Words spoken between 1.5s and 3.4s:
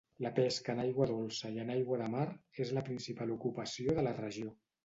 i en aigua de mar és la principal